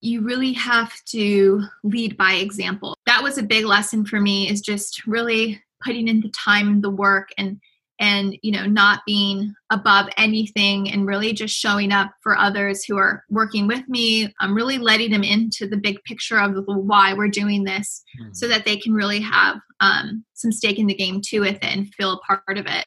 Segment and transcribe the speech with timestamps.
[0.00, 2.96] you really have to lead by example.
[3.06, 6.82] That was a big lesson for me is just really putting in the time, and
[6.82, 7.60] the work and
[8.00, 12.96] and you know not being above anything and really just showing up for others who
[12.96, 17.28] are working with me i'm really letting them into the big picture of why we're
[17.28, 18.32] doing this mm-hmm.
[18.32, 21.64] so that they can really have um, some stake in the game too with it
[21.64, 22.84] and feel a part of it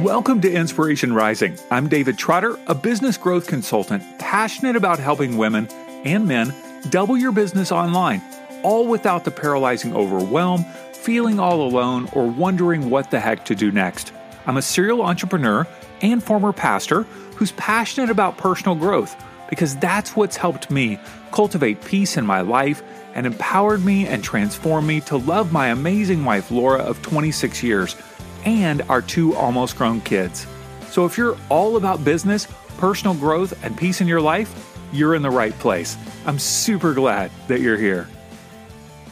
[0.00, 1.58] Welcome to Inspiration Rising.
[1.70, 5.68] I'm David Trotter, a business growth consultant passionate about helping women
[6.06, 6.54] and men
[6.88, 8.22] double your business online,
[8.62, 13.70] all without the paralyzing overwhelm feeling all alone, or wondering what the heck to do
[13.70, 14.14] next.
[14.46, 15.66] I'm a serial entrepreneur
[16.00, 17.02] and former pastor
[17.36, 19.14] who's passionate about personal growth
[19.50, 20.98] because that's what's helped me
[21.30, 22.82] cultivate peace in my life
[23.14, 27.96] and empowered me and transformed me to love my amazing wife, Laura, of 26 years,
[28.44, 30.46] and our two almost grown kids.
[30.88, 32.46] So if you're all about business,
[32.78, 35.96] personal growth, and peace in your life, you're in the right place.
[36.26, 38.08] I'm super glad that you're here.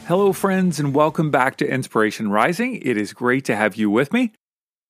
[0.07, 2.81] Hello, friends, and welcome back to Inspiration Rising.
[2.81, 4.33] It is great to have you with me.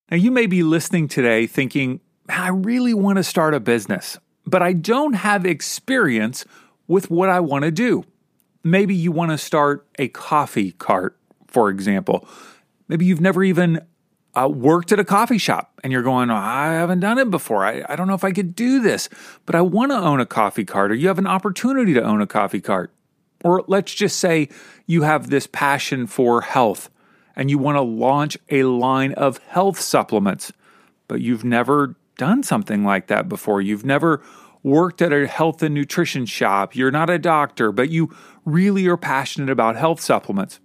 [0.10, 4.62] Now, you may be listening today thinking, I really want to start a business, but
[4.62, 6.45] I don't have experience
[6.88, 8.06] with what I want to do.
[8.64, 11.17] Maybe you want to start a coffee cart,
[11.48, 12.28] for example.
[12.88, 13.82] Maybe you've never even
[14.44, 17.66] uh, worked at a coffee shop and you're going, oh, I haven't done it before.
[17.66, 19.09] I, I don't know if I could do this,
[19.45, 22.22] but I want to own a coffee cart, or you have an opportunity to own
[22.22, 22.94] a coffee cart.
[23.44, 24.50] Or let's just say
[24.86, 26.90] you have this passion for health
[27.36, 30.52] and you want to launch a line of health supplements,
[31.08, 33.62] but you've never done something like that before.
[33.62, 34.22] You've never
[34.62, 36.76] worked at a health and nutrition shop.
[36.76, 40.60] You're not a doctor, but you really are passionate about health supplements.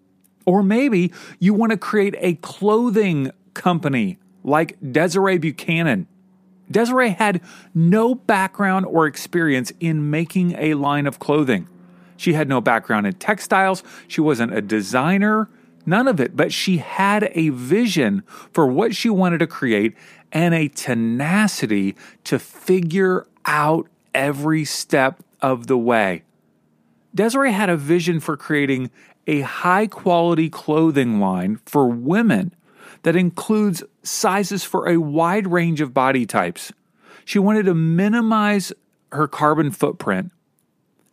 [0.47, 6.07] Or maybe you want to create a clothing company like Desiree Buchanan.
[6.71, 7.41] Desiree had
[7.75, 11.69] no background or experience in making a line of clothing.
[12.17, 13.83] She had no background in textiles.
[14.09, 15.49] She wasn't a designer,
[15.85, 19.95] none of it, but she had a vision for what she wanted to create
[20.33, 26.23] and a tenacity to figure out every step of the way.
[27.15, 28.91] Desiree had a vision for creating
[29.27, 32.55] a high quality clothing line for women
[33.05, 36.73] that includes sizes for a wide range of body types.
[37.25, 38.73] She wanted to minimize
[39.13, 40.33] her carbon footprint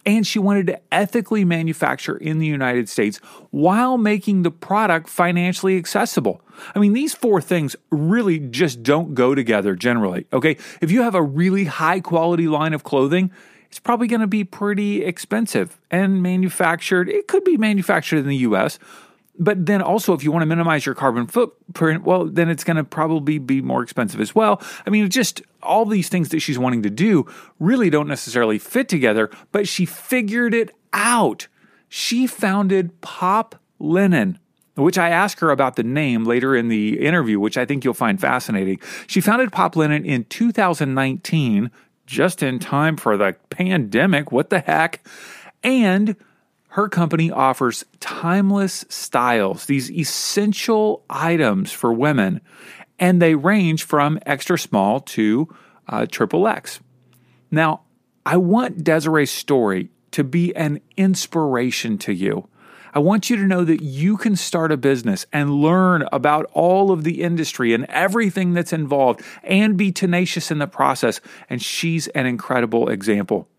[0.06, 3.18] and she wanted to ethically manufacture in the United States
[3.52, 6.41] while making the product financially accessible.
[6.74, 10.25] I mean, these four things really just don't go together generally.
[10.34, 10.58] Okay.
[10.81, 13.31] If you have a really high quality line of clothing,
[13.68, 17.08] it's probably going to be pretty expensive and manufactured.
[17.08, 18.79] It could be manufactured in the US,
[19.39, 22.77] but then also if you want to minimize your carbon footprint well then it's going
[22.77, 26.59] to probably be more expensive as well i mean just all these things that she's
[26.59, 27.25] wanting to do
[27.59, 31.47] really don't necessarily fit together but she figured it out
[31.89, 34.37] she founded pop linen
[34.75, 37.93] which I ask her about the name later in the interview, which I think you'll
[37.93, 38.79] find fascinating.
[39.07, 41.71] She founded Pop Linen in 2019,
[42.05, 44.31] just in time for the pandemic.
[44.31, 45.05] What the heck?
[45.63, 46.15] And
[46.71, 52.39] her company offers timeless styles, these essential items for women,
[52.97, 55.53] and they range from extra small to
[55.89, 56.79] uh, triple X.
[57.49, 57.81] Now,
[58.25, 62.47] I want Desiree's story to be an inspiration to you.
[62.93, 66.91] I want you to know that you can start a business and learn about all
[66.91, 71.19] of the industry and everything that's involved and be tenacious in the process.
[71.49, 73.49] And she's an incredible example.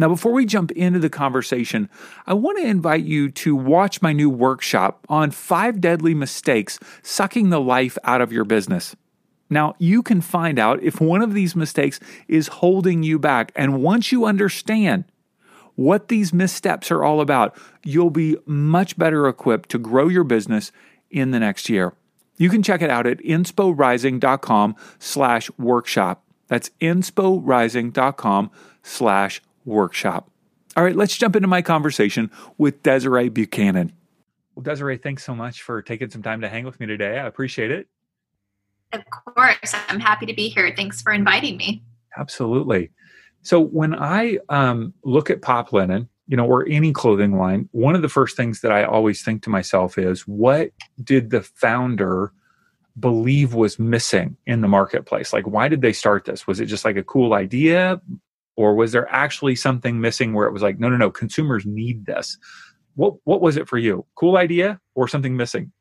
[0.00, 1.90] Now, before we jump into the conversation,
[2.26, 7.50] I want to invite you to watch my new workshop on five deadly mistakes sucking
[7.50, 8.96] the life out of your business.
[9.50, 13.52] Now, you can find out if one of these mistakes is holding you back.
[13.54, 15.04] And once you understand
[15.74, 20.72] what these missteps are all about, you'll be much better equipped to grow your business
[21.10, 21.92] in the next year.
[22.38, 26.24] You can check it out at insporising.com slash workshop.
[26.48, 28.50] That's insporising.com
[28.82, 29.49] slash workshop.
[30.76, 33.92] All right, let's jump into my conversation with Desiree Buchanan.
[34.54, 37.18] Well, Desiree, thanks so much for taking some time to hang with me today.
[37.18, 37.88] I appreciate it.
[38.92, 39.74] Of course.
[39.88, 40.72] I'm happy to be here.
[40.74, 41.82] Thanks for inviting me.
[42.16, 42.90] Absolutely.
[43.42, 47.94] So, when I um, look at Pop Linen, you know, or any clothing line, one
[47.94, 50.70] of the first things that I always think to myself is what
[51.02, 52.32] did the founder
[52.98, 55.32] believe was missing in the marketplace?
[55.32, 56.46] Like, why did they start this?
[56.46, 58.00] Was it just like a cool idea?
[58.60, 62.04] Or was there actually something missing where it was like no no no consumers need
[62.04, 62.36] this?
[62.94, 64.04] What what was it for you?
[64.16, 65.72] Cool idea or something missing?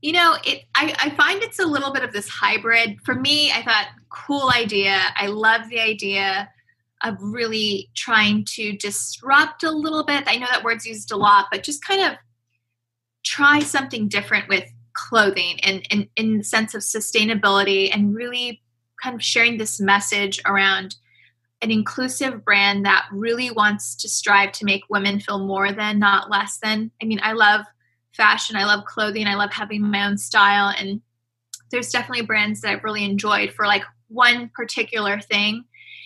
[0.00, 2.98] You know it I, I find it's a little bit of this hybrid.
[3.04, 4.96] For me i thought cool idea.
[5.16, 6.48] I love the idea
[7.02, 10.22] of really trying to disrupt a little bit.
[10.28, 12.16] I know that word's used a lot, but just kind of
[13.24, 18.62] try something different with clothing and, and in the sense of sustainability and really
[19.02, 20.94] kind of sharing this message around
[21.64, 26.30] an inclusive brand that really wants to strive to make women feel more than, not
[26.30, 26.90] less than.
[27.02, 27.64] I mean, I love
[28.12, 30.74] fashion, I love clothing, I love having my own style.
[30.78, 31.00] And
[31.70, 35.64] there's definitely brands that I've really enjoyed for like one particular thing.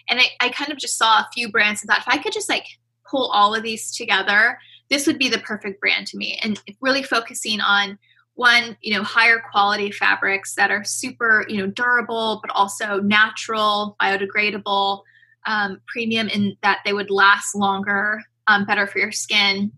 [0.08, 2.32] And I, I kind of just saw a few brands and thought if I could
[2.32, 2.66] just like
[3.04, 4.60] pull all of these together,
[4.90, 6.38] this would be the perfect brand to me.
[6.40, 7.98] And really focusing on
[8.34, 13.96] one, you know, higher quality fabrics that are super, you know, durable, but also natural,
[14.00, 15.02] biodegradable,
[15.48, 19.72] um, premium in that they would last longer, um, better for your skin.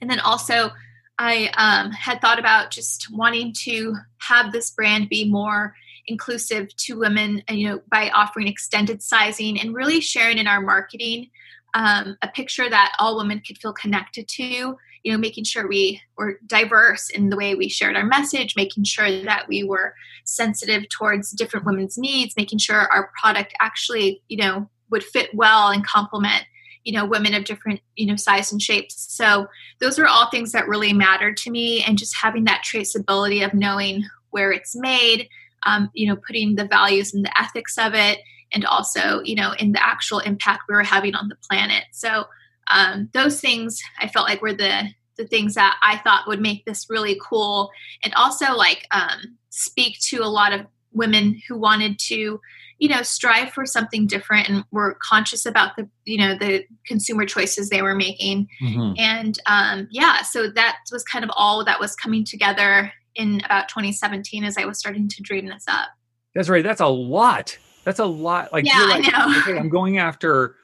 [0.00, 0.70] And then also,
[1.18, 5.74] I um, had thought about just wanting to have this brand be more
[6.06, 11.30] inclusive to women, you know, by offering extended sizing and really sharing in our marketing
[11.74, 14.76] um, a picture that all women could feel connected to.
[15.04, 18.82] You know, making sure we were diverse in the way we shared our message, making
[18.84, 19.94] sure that we were
[20.24, 25.68] sensitive towards different women's needs, making sure our product actually, you know, would fit well
[25.70, 26.44] and complement
[26.86, 29.12] you know women of different you know size and shapes.
[29.12, 29.48] So
[29.80, 33.52] those are all things that really matter to me and just having that traceability of
[33.52, 35.28] knowing where it's made
[35.64, 38.20] um, you know putting the values and the ethics of it
[38.52, 41.84] and also you know in the actual impact we were having on the planet.
[41.92, 42.24] So
[42.70, 46.64] um, those things i felt like were the the things that i thought would make
[46.64, 47.70] this really cool
[48.02, 52.40] and also like um, speak to a lot of women who wanted to
[52.78, 57.24] you know strive for something different and were conscious about the you know the consumer
[57.24, 58.48] choices they were making.
[58.62, 58.94] Mm-hmm.
[58.98, 63.68] and um, yeah so that was kind of all that was coming together in about
[63.68, 65.88] 2017 as i was starting to dream this up.
[66.34, 66.62] That's right.
[66.62, 67.56] That's a lot.
[67.84, 68.52] That's a lot.
[68.52, 69.38] Like yeah, like, I know.
[69.40, 70.56] okay i'm going after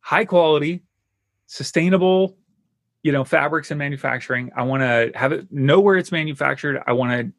[0.00, 0.82] high quality
[1.46, 2.36] sustainable
[3.06, 4.50] you know fabrics and manufacturing.
[4.56, 6.82] I want to have it know where it's manufactured.
[6.88, 7.32] I want to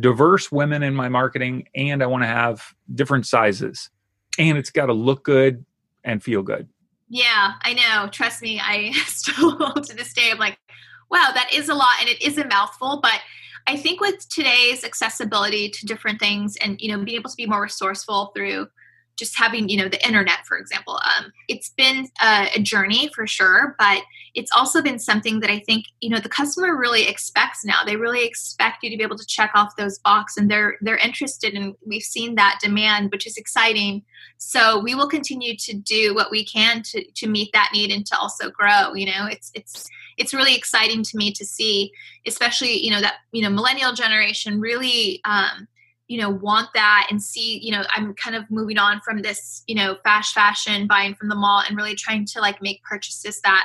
[0.00, 3.90] diverse women in my marketing and I want to have different sizes.
[4.38, 5.64] And it's got to look good
[6.04, 6.68] and feel good.
[7.08, 8.08] Yeah, I know.
[8.10, 10.58] Trust me, I still to this day I'm like,
[11.10, 13.20] wow, that is a lot and it is a mouthful, but
[13.66, 17.46] I think with today's accessibility to different things and you know being able to be
[17.46, 18.66] more resourceful through
[19.16, 21.00] just having you know the internet for example.
[21.16, 24.02] Um, it's been a, journey for sure but
[24.34, 27.84] it's also been something that i think you know the customer really expects now.
[27.84, 30.96] They really expect you to be able to check off those boxes and they're they're
[30.96, 34.02] interested and we've seen that demand which is exciting.
[34.38, 38.06] So we will continue to do what we can to to meet that need and
[38.06, 39.26] to also grow you know?
[39.30, 39.88] It's it's
[40.18, 41.90] it's really exciting to me to see
[42.26, 45.68] especially you know that you know millennial generation really um,
[46.12, 49.62] you know want that and see you know i'm kind of moving on from this
[49.66, 53.40] you know fast fashion buying from the mall and really trying to like make purchases
[53.40, 53.64] that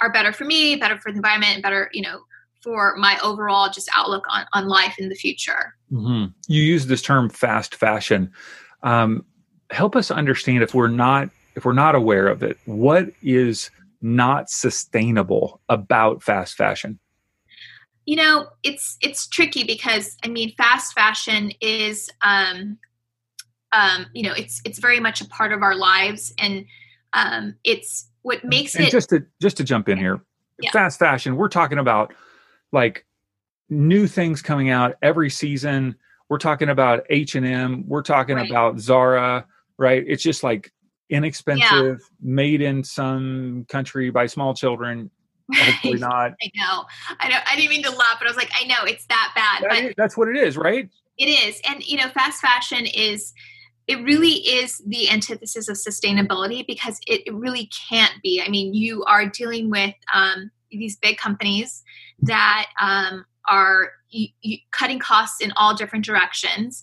[0.00, 2.20] are better for me better for the environment and better you know
[2.62, 5.74] for my overall just outlook on, on life in the future.
[5.92, 6.32] Mm-hmm.
[6.48, 8.32] you use this term fast fashion.
[8.82, 9.24] Um,
[9.70, 13.70] help us understand if we're not if we're not aware of it what is
[14.00, 16.98] not sustainable about fast fashion
[18.08, 22.78] you know it's it's tricky because i mean fast fashion is um
[23.72, 26.64] um you know it's it's very much a part of our lives and
[27.12, 30.22] um it's what makes and it just to just to jump in here
[30.62, 30.70] yeah.
[30.70, 32.14] fast fashion we're talking about
[32.72, 33.04] like
[33.68, 35.94] new things coming out every season
[36.30, 38.48] we're talking about h&m we're talking right.
[38.48, 39.44] about zara
[39.76, 40.72] right it's just like
[41.10, 42.16] inexpensive yeah.
[42.22, 45.10] made in some country by small children
[45.54, 46.34] Hopefully not.
[46.42, 46.84] I know.
[47.20, 47.38] I know.
[47.46, 49.62] I didn't mean to laugh, but I was like, I know it's that bad.
[49.62, 50.88] That but is, that's what it is, right?
[51.16, 53.32] It is, and you know, fast fashion is.
[53.86, 58.42] It really is the antithesis of sustainability because it, really can't be.
[58.44, 61.82] I mean, you are dealing with um, these big companies
[62.20, 63.92] that um, are
[64.72, 66.82] cutting costs in all different directions.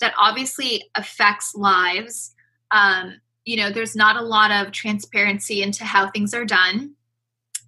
[0.00, 2.34] That obviously affects lives.
[2.70, 6.94] Um, you know, there's not a lot of transparency into how things are done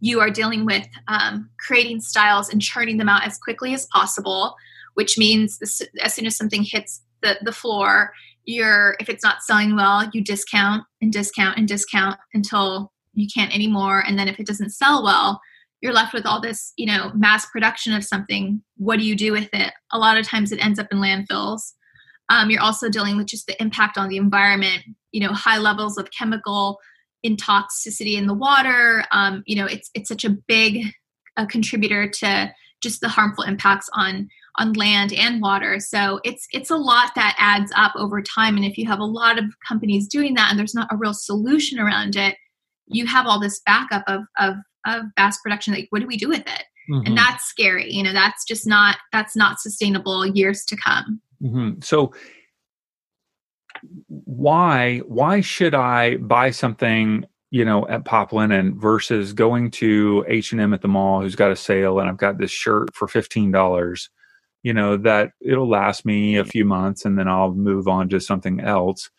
[0.00, 4.55] you are dealing with um, creating styles and churning them out as quickly as possible,
[4.95, 8.12] which means this, as soon as something hits the, the floor,
[8.45, 13.55] you're if it's not selling well, you discount and discount and discount until you can't
[13.55, 14.02] anymore.
[14.07, 15.40] And then if it doesn't sell well,
[15.81, 18.62] you're left with all this, you know, mass production of something.
[18.76, 19.73] What do you do with it?
[19.93, 21.73] A lot of times it ends up in landfills.
[22.31, 25.99] Um, you're also dealing with just the impact on the environment, you know, high levels
[25.99, 26.78] of chemical
[27.22, 29.04] in toxicity in the water.
[29.10, 30.87] Um, you know, it's it's such a big
[31.37, 35.78] uh, contributor to just the harmful impacts on on land and water.
[35.80, 38.56] So it's it's a lot that adds up over time.
[38.56, 41.14] And if you have a lot of companies doing that and there's not a real
[41.14, 42.37] solution around it,
[42.87, 44.56] you have all this backup of of
[44.87, 45.75] of bass production.
[45.75, 46.64] Like, what do we do with it?
[46.90, 47.06] Mm-hmm.
[47.06, 47.92] And that's scary.
[47.92, 51.20] You know, that's just not that's not sustainable years to come.
[51.42, 51.80] Mm-hmm.
[51.82, 52.12] So
[54.08, 60.52] why why should I buy something you know at Pop Linen versus going to H
[60.52, 63.08] and M at the mall who's got a sale and I've got this shirt for
[63.08, 64.11] fifteen dollars
[64.62, 68.20] you know that it'll last me a few months and then I'll move on to
[68.20, 69.11] something else.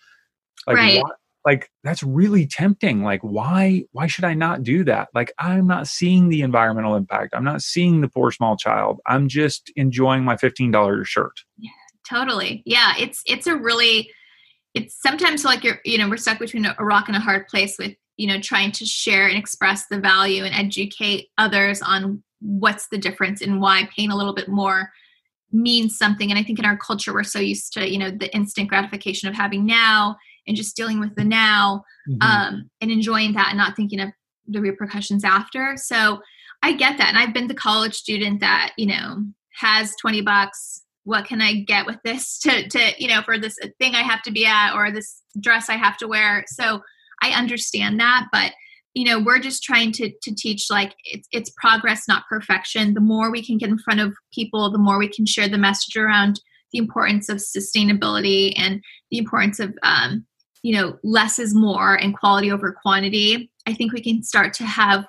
[0.68, 1.02] Like right.
[1.02, 1.12] Why,
[1.46, 3.04] like that's really tempting.
[3.04, 5.10] Like why why should I not do that?
[5.14, 7.34] Like I'm not seeing the environmental impact.
[7.34, 9.00] I'm not seeing the poor small child.
[9.08, 11.40] I'm just enjoying my $15 shirt.
[11.58, 11.72] Yeah,
[12.08, 12.62] totally.
[12.66, 14.12] Yeah, it's it's a really
[14.74, 17.78] it's sometimes like you're you know we're stuck between a rock and a hard place
[17.78, 22.88] with you know trying to share and express the value and educate others on what's
[22.90, 24.92] the difference and why paying a little bit more
[25.52, 26.30] means something.
[26.30, 29.28] And i think in our culture we're so used to you know the instant gratification
[29.28, 30.16] of having now
[30.48, 32.22] and just dealing with the now mm-hmm.
[32.22, 34.10] um, and enjoying that and not thinking of
[34.48, 35.76] the repercussions after.
[35.78, 36.22] So
[36.62, 37.10] i get that.
[37.10, 39.26] And i've been the college student that you know
[39.60, 43.58] has 20 bucks what can i get with this to to you know for this
[43.80, 46.44] thing i have to be at or this dress i have to wear.
[46.48, 46.82] So
[47.22, 48.54] i understand that but
[48.94, 52.94] you know we're just trying to to teach like it's it's progress not perfection.
[52.94, 55.58] The more we can get in front of people the more we can share the
[55.58, 56.40] message around
[56.72, 60.26] the importance of sustainability and the importance of um,
[60.64, 64.66] you know less is more and quality over quantity i think we can start to
[64.66, 65.06] have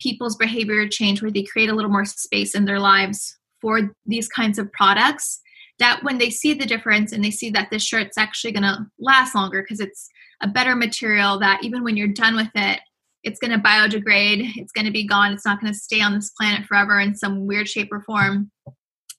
[0.00, 4.28] people's behavior change where they create a little more space in their lives for these
[4.28, 5.40] kinds of products
[5.78, 8.86] that when they see the difference and they see that this shirt's actually going to
[8.98, 10.06] last longer because it's
[10.42, 12.80] a better material that even when you're done with it
[13.22, 16.14] it's going to biodegrade it's going to be gone it's not going to stay on
[16.14, 18.50] this planet forever in some weird shape or form.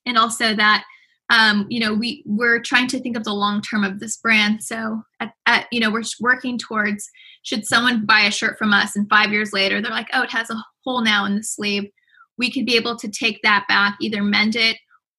[0.06, 0.84] And also that
[1.28, 4.62] um, you know we we're trying to think of the long term of this brand.
[4.62, 7.10] So at, at, you know we're working towards
[7.42, 10.30] should someone buy a shirt from us and five years later they're like oh it
[10.30, 11.90] has a hole now in the sleeve
[12.38, 14.76] we could be able to take that back either mend it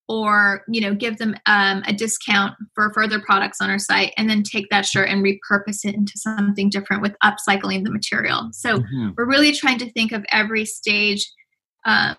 [0.07, 4.29] or you know give them um, a discount for further products on our site and
[4.29, 8.79] then take that shirt and repurpose it into something different with upcycling the material so
[8.79, 9.09] mm-hmm.
[9.17, 11.29] we're really trying to think of every stage
[11.85, 12.15] um,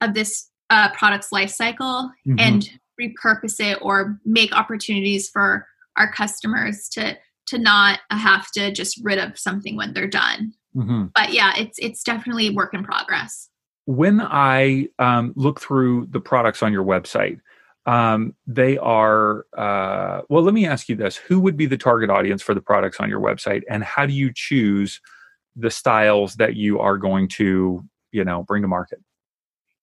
[0.00, 2.38] of this uh, product's life cycle mm-hmm.
[2.38, 2.70] and
[3.00, 9.18] repurpose it or make opportunities for our customers to to not have to just rid
[9.18, 11.06] of something when they're done mm-hmm.
[11.14, 13.48] but yeah it's it's definitely work in progress
[13.86, 17.40] when I um, look through the products on your website,
[17.86, 20.42] um, they are uh, well.
[20.42, 23.10] Let me ask you this: Who would be the target audience for the products on
[23.10, 25.00] your website, and how do you choose
[25.54, 29.00] the styles that you are going to, you know, bring to market?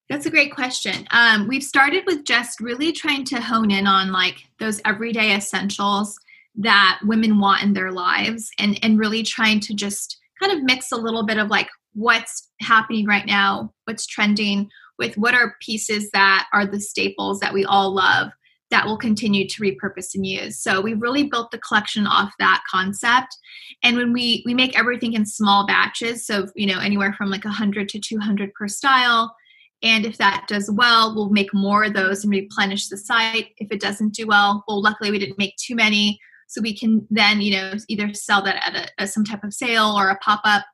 [0.10, 1.08] That's a great question.
[1.12, 6.18] Um, we've started with just really trying to hone in on like those everyday essentials
[6.56, 10.92] that women want in their lives, and and really trying to just kind of mix
[10.92, 16.10] a little bit of like what's happening right now, what's trending, with what are pieces
[16.12, 18.32] that are the staples that we all love
[18.72, 20.58] that will continue to repurpose and use.
[20.58, 23.38] So we really built the collection off that concept.
[23.84, 27.44] And when we we make everything in small batches, so you know anywhere from like
[27.44, 29.36] 100 to 200 per style.
[29.84, 33.50] And if that does well, we'll make more of those and replenish the site.
[33.58, 37.06] If it doesn't do well, well, luckily we didn't make too many, so we can
[37.10, 40.18] then you know either sell that at a, a some type of sale or a
[40.18, 40.66] pop up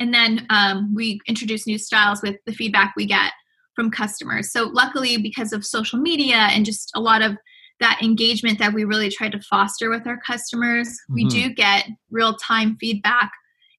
[0.00, 3.32] and then um, we introduce new styles with the feedback we get
[3.74, 4.52] from customers.
[4.52, 7.36] So, luckily, because of social media and just a lot of
[7.80, 11.14] that engagement that we really try to foster with our customers, mm-hmm.
[11.14, 13.30] we do get real time feedback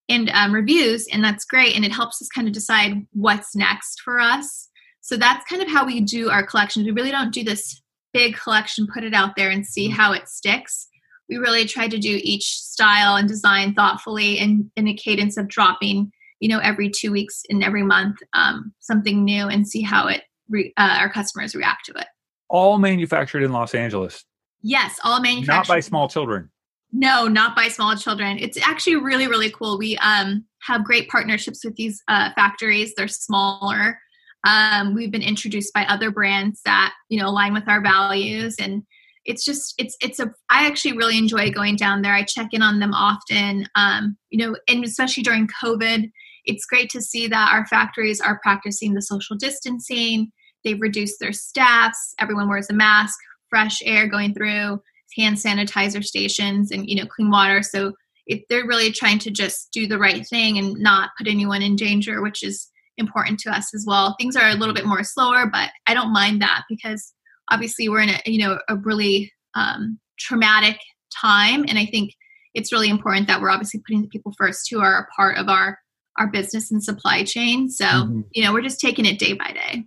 [0.08, 1.76] and um, reviews, and that's great.
[1.76, 4.70] And it helps us kind of decide what's next for us.
[5.02, 6.86] So, that's kind of how we do our collections.
[6.86, 7.82] We really don't do this
[8.14, 9.98] big collection, put it out there, and see mm-hmm.
[9.98, 10.88] how it sticks
[11.30, 15.48] we really tried to do each style and design thoughtfully and in a cadence of
[15.48, 20.08] dropping you know every two weeks and every month um, something new and see how
[20.08, 22.08] it re- uh, our customers react to it.
[22.50, 24.26] All manufactured in los angeles.
[24.62, 26.50] Yes all manufactured not by small children.
[26.92, 28.38] No not by small children.
[28.40, 29.78] It's actually really really cool.
[29.78, 32.94] We um, have great partnerships with these uh, factories.
[32.96, 34.00] They're smaller.
[34.48, 38.84] Um, we've been introduced by other brands that you know align with our values and
[39.26, 42.14] it's just it's it's a i actually really enjoy going down there.
[42.14, 46.12] I check in on them often um, you know and especially during covid
[46.46, 50.32] it's great to see that our factories are practicing the social distancing.
[50.64, 52.14] They've reduced their staffs.
[52.20, 53.18] Everyone wears a mask
[53.50, 54.82] fresh air going through
[55.16, 57.62] hand sanitizer stations and you know clean water.
[57.64, 57.94] So
[58.28, 61.76] it, they're really trying to just do the right thing and not put anyone in
[61.76, 64.16] danger which is important to us as well.
[64.20, 67.14] Things are a little bit more slower but i don't mind that because
[67.50, 70.80] obviously we're in a you know a really um, traumatic
[71.22, 72.12] time, and I think
[72.54, 75.50] it's really important that we're obviously putting the people first who are a part of
[75.50, 75.80] our
[76.18, 77.70] our business and supply chain.
[77.70, 78.22] So mm-hmm.
[78.34, 79.86] you know we're just taking it day by day.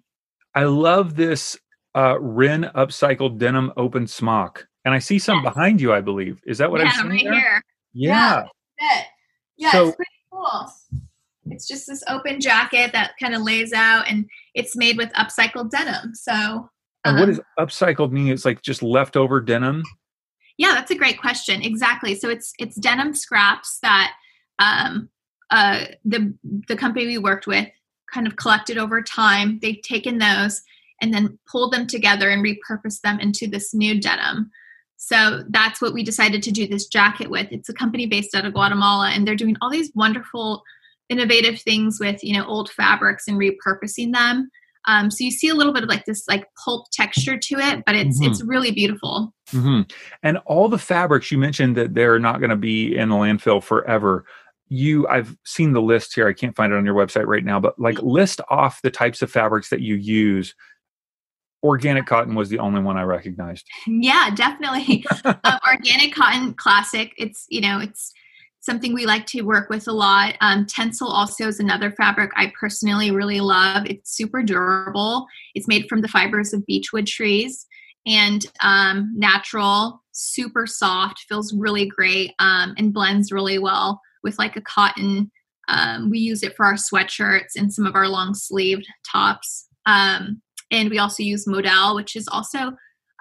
[0.54, 1.56] I love this
[1.94, 5.54] uh, Ren upcycled denim open smock, and I see some yes.
[5.54, 5.92] behind you.
[5.92, 7.34] I believe is that what yeah, I'm seeing right there?
[7.34, 7.62] here.
[7.92, 8.44] Yeah,
[8.80, 9.02] yeah,
[9.56, 10.72] yeah so, it's pretty cool.
[11.50, 15.70] It's just this open jacket that kind of lays out, and it's made with upcycled
[15.70, 16.14] denim.
[16.14, 16.68] So
[17.08, 18.28] and what does um, upcycled mean?
[18.28, 19.82] It's like just leftover denim.
[20.56, 21.62] Yeah, that's a great question.
[21.62, 22.14] Exactly.
[22.14, 24.12] So it's it's denim scraps that
[24.58, 25.08] um,
[25.50, 26.34] uh, the
[26.66, 27.68] the company we worked with
[28.12, 29.58] kind of collected over time.
[29.60, 30.62] They've taken those
[31.00, 34.50] and then pulled them together and repurposed them into this new denim.
[34.96, 37.46] So that's what we decided to do this jacket with.
[37.52, 40.64] It's a company based out of Guatemala, and they're doing all these wonderful,
[41.08, 44.50] innovative things with you know old fabrics and repurposing them.
[44.88, 47.84] Um, so you see a little bit of like this like pulp texture to it,
[47.84, 48.30] but it's mm-hmm.
[48.30, 49.34] it's really beautiful.
[49.52, 49.82] Mm-hmm.
[50.22, 53.62] And all the fabrics you mentioned that they're not going to be in the landfill
[53.62, 54.24] forever.
[54.68, 56.26] You, I've seen the list here.
[56.26, 59.20] I can't find it on your website right now, but like list off the types
[59.20, 60.54] of fabrics that you use.
[61.62, 63.66] Organic cotton was the only one I recognized.
[63.86, 65.04] Yeah, definitely.
[65.24, 67.12] um, organic cotton, classic.
[67.18, 68.12] It's you know it's
[68.68, 70.34] something we like to work with a lot.
[70.42, 73.86] Um, Tencel also is another fabric I personally really love.
[73.86, 75.26] It's super durable.
[75.54, 77.66] It's made from the fibers of beechwood trees
[78.06, 84.56] and um, natural, super soft, feels really great, um, and blends really well with like
[84.56, 85.30] a cotton.
[85.68, 89.66] Um, we use it for our sweatshirts and some of our long sleeved tops.
[89.86, 92.72] Um, and we also use Modal, which is also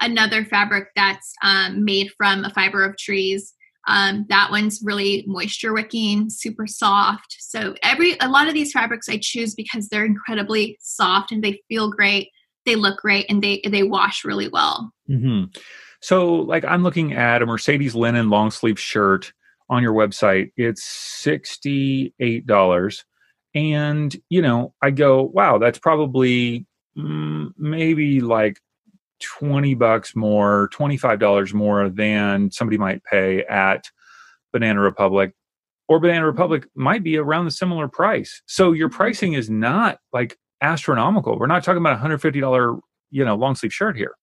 [0.01, 3.53] another fabric that's um, made from a fiber of trees
[3.87, 7.37] um, that one's really moisture wicking, super soft.
[7.39, 11.61] So every a lot of these fabrics I choose because they're incredibly soft and they
[11.69, 12.29] feel great,
[12.65, 14.91] they look great, and they they wash really well.
[15.09, 15.45] Mm-hmm.
[16.01, 19.31] So like I'm looking at a Mercedes linen long sleeve shirt
[19.69, 20.51] on your website.
[20.57, 23.05] It's sixty eight dollars,
[23.55, 26.65] and you know I go, wow, that's probably
[26.97, 28.59] mm, maybe like
[29.19, 33.85] 20 bucks more, $25 more than somebody might pay at
[34.53, 35.33] Banana Republic
[35.87, 36.25] or Banana.
[36.25, 38.41] Republic might be around the similar price.
[38.45, 41.37] So your pricing is not like astronomical.
[41.37, 42.79] We're not talking about a $150,
[43.11, 44.13] you know, long sleeve shirt here.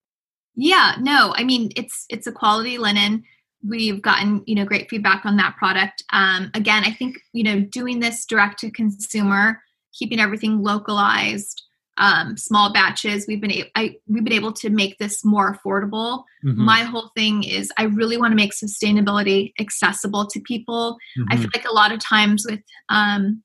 [0.56, 1.34] Yeah, no.
[1.36, 3.24] I mean, it's it's a quality linen.
[3.66, 6.04] We've gotten, you know, great feedback on that product.
[6.12, 9.60] Um again, I think, you know, doing this direct to consumer,
[9.92, 11.62] keeping everything localized,
[11.96, 13.26] um, small batches.
[13.26, 16.24] We've been a- I, we've been able to make this more affordable.
[16.44, 16.64] Mm-hmm.
[16.64, 20.96] My whole thing is I really want to make sustainability accessible to people.
[21.18, 21.28] Mm-hmm.
[21.30, 23.42] I feel like a lot of times with um,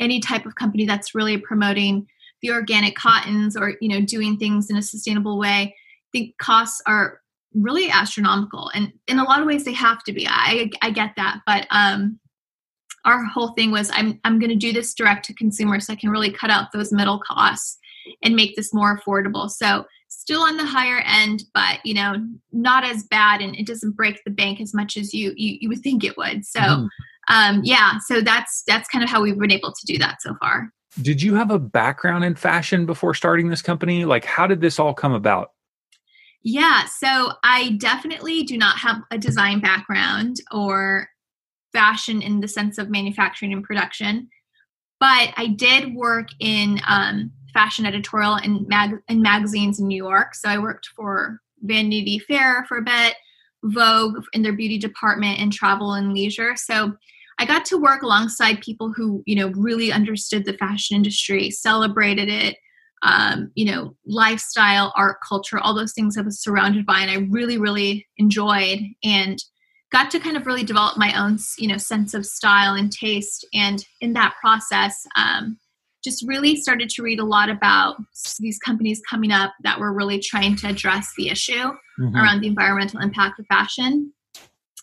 [0.00, 2.06] any type of company that's really promoting
[2.42, 5.74] the organic cottons or you know doing things in a sustainable way, I
[6.12, 7.20] think costs are
[7.54, 10.26] really astronomical, and in a lot of ways they have to be.
[10.28, 12.18] I I get that, but um,
[13.04, 15.96] our whole thing was I'm I'm going to do this direct to consumer so I
[15.96, 17.78] can really cut out those middle costs
[18.22, 19.50] and make this more affordable.
[19.50, 22.14] So still on the higher end, but you know,
[22.52, 25.68] not as bad and it doesn't break the bank as much as you you, you
[25.68, 26.44] would think it would.
[26.44, 26.88] So mm.
[27.28, 30.34] um yeah, so that's that's kind of how we've been able to do that so
[30.40, 30.70] far.
[31.02, 34.04] Did you have a background in fashion before starting this company?
[34.04, 35.50] Like how did this all come about?
[36.46, 41.08] Yeah, so I definitely do not have a design background or
[41.72, 44.28] fashion in the sense of manufacturing and production,
[45.00, 50.34] but I did work in um, fashion editorial in, mag- in magazines in New York.
[50.34, 53.14] So I worked for Vanity Fair for a bit,
[53.62, 56.56] Vogue in their beauty department, and Travel and Leisure.
[56.56, 56.92] So
[57.38, 62.28] I got to work alongside people who, you know, really understood the fashion industry, celebrated
[62.28, 62.56] it,
[63.02, 67.26] um, you know, lifestyle, art, culture, all those things I was surrounded by, and I
[67.30, 69.38] really, really enjoyed and
[69.92, 73.46] got to kind of really develop my own, you know, sense of style and taste.
[73.54, 75.58] And in that process, um,
[76.04, 77.96] just really started to read a lot about
[78.38, 82.14] these companies coming up that were really trying to address the issue mm-hmm.
[82.14, 84.12] around the environmental impact of fashion.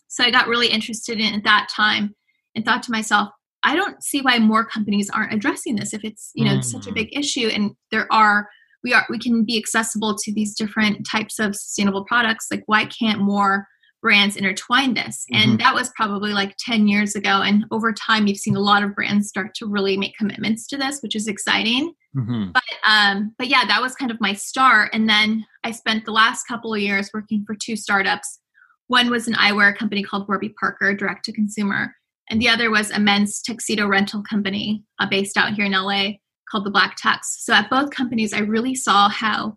[0.08, 2.16] So I got really interested in at that time
[2.56, 3.30] and thought to myself,
[3.64, 6.64] I don't see why more companies aren't addressing this if it's, you know, mm.
[6.64, 8.50] such a big issue and there are
[8.84, 12.86] we are we can be accessible to these different types of sustainable products like why
[12.86, 13.68] can't more
[14.02, 15.26] brands intertwine this.
[15.32, 15.52] Mm-hmm.
[15.52, 17.42] And that was probably like 10 years ago.
[17.42, 20.78] And over time, you've seen a lot of brands start to really make commitments to
[20.78, 21.94] this, which is exciting.
[22.16, 22.52] Mm-hmm.
[22.52, 24.90] But um, but yeah, that was kind of my start.
[24.94, 28.40] And then I spent the last couple of years working for two startups.
[28.88, 31.96] One was an eyewear company called Warby Parker, direct to consumer,
[32.30, 36.14] and the other was a men's tuxedo rental company uh, based out here in LA
[36.50, 37.20] called the Black Tux.
[37.24, 39.56] So at both companies, I really saw how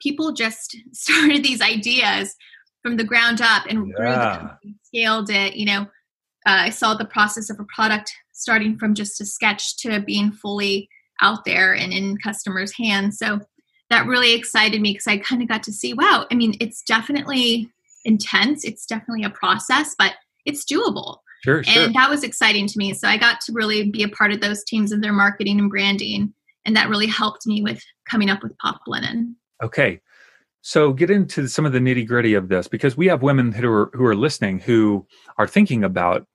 [0.00, 2.34] people just started these ideas
[2.82, 3.94] from the ground up and yeah.
[3.94, 5.54] grew the company, scaled it.
[5.54, 5.80] You know,
[6.46, 10.32] uh, I saw the process of a product starting from just a sketch to being
[10.32, 10.88] fully
[11.20, 13.18] out there and in customers' hands.
[13.18, 13.40] So
[13.90, 16.82] that really excited me because I kind of got to see, wow, I mean, it's
[16.82, 17.70] definitely
[18.04, 18.64] intense.
[18.64, 20.14] It's definitely a process, but
[20.44, 21.18] it's doable.
[21.44, 21.84] Sure, sure.
[21.84, 22.94] And that was exciting to me.
[22.94, 25.70] So I got to really be a part of those teams and their marketing and
[25.70, 26.32] branding.
[26.64, 29.36] And that really helped me with coming up with Pop Linen.
[29.62, 30.00] Okay.
[30.62, 33.70] So get into some of the nitty gritty of this because we have women who
[33.70, 36.26] are who are listening who are thinking about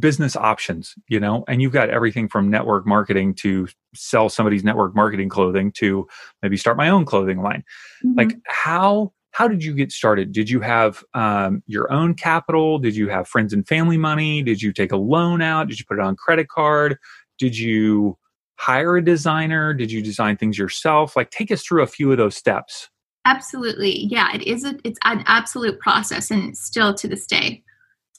[0.00, 4.94] business options, you know, and you've got everything from network marketing to sell somebody's network
[4.96, 6.06] marketing clothing to
[6.42, 7.62] maybe start my own clothing line.
[8.04, 8.18] Mm-hmm.
[8.18, 10.32] Like how how did you get started?
[10.32, 12.78] Did you have um, your own capital?
[12.78, 14.42] Did you have friends and family money?
[14.42, 15.68] Did you take a loan out?
[15.68, 16.98] Did you put it on credit card?
[17.38, 18.18] Did you
[18.56, 19.72] hire a designer?
[19.72, 21.14] Did you design things yourself?
[21.16, 22.90] Like, take us through a few of those steps.
[23.24, 24.34] Absolutely, yeah.
[24.34, 27.62] It is a it's an absolute process, and still to this day.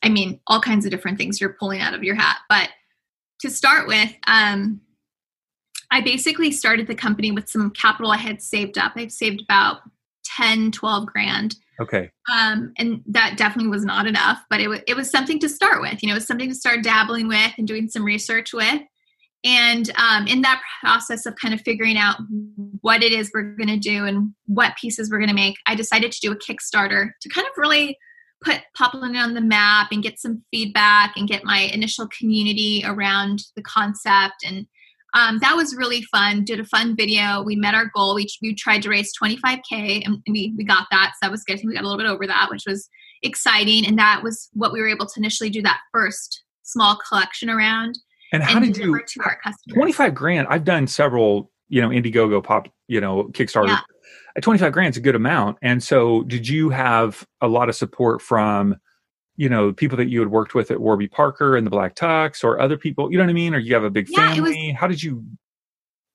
[0.03, 2.37] I mean, all kinds of different things you're pulling out of your hat.
[2.49, 2.69] But
[3.41, 4.81] to start with, um,
[5.91, 8.93] I basically started the company with some capital I had saved up.
[8.95, 9.81] I've saved about
[10.25, 11.55] 10, 12 grand.
[11.79, 12.09] Okay.
[12.31, 15.81] Um, and that definitely was not enough, but it, w- it was something to start
[15.81, 16.01] with.
[16.01, 18.81] You know, it was something to start dabbling with and doing some research with.
[19.43, 22.17] And um, in that process of kind of figuring out
[22.81, 25.75] what it is we're going to do and what pieces we're going to make, I
[25.75, 27.97] decided to do a Kickstarter to kind of really
[28.43, 32.83] put Pop Linen on the map and get some feedback and get my initial community
[32.85, 34.67] around the concept and
[35.13, 36.45] um, that was really fun.
[36.45, 37.43] Did a fun video.
[37.43, 38.15] We met our goal.
[38.15, 41.11] We, we tried to raise 25K and we, we got that.
[41.15, 41.59] So that was good.
[41.65, 42.87] we got a little bit over that, which was
[43.21, 43.85] exciting.
[43.85, 47.97] And that was what we were able to initially do that first small collection around.
[48.31, 49.75] And how and did you, to our customers.
[49.75, 50.47] 25 grand?
[50.49, 53.67] I've done several, you know, Indiegogo pop, you know, Kickstarter.
[53.67, 53.79] Yeah.
[54.35, 55.57] At 25 grand is a good amount.
[55.61, 58.77] And so did you have a lot of support from,
[59.37, 62.43] you know people that you had worked with at warby parker and the black tux
[62.43, 64.67] or other people you know what i mean or you have a big yeah, family
[64.71, 65.23] was, how did you